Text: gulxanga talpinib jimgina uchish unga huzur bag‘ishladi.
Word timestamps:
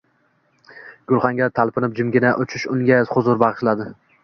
gulxanga 1.11 1.49
talpinib 1.59 1.95
jimgina 2.01 2.33
uchish 2.47 2.69
unga 2.79 3.01
huzur 3.13 3.41
bag‘ishladi. 3.47 3.91